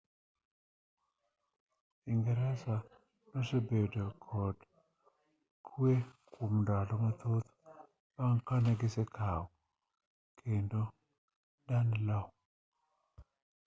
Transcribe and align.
ingeresa 2.11 2.75
nosebedo 3.31 4.05
kod 4.25 4.57
kwe 5.67 5.91
kuom 6.31 6.53
ndalo 6.63 6.93
mathoth 7.03 7.49
bang' 8.15 8.41
ka 8.47 8.55
ne 8.63 8.73
gisekao 8.79 9.45
kendo 10.39 10.81
danelaw 11.67 12.27